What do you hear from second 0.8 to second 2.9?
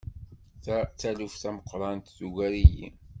d taluft tameqqrant! Tugar-iyi.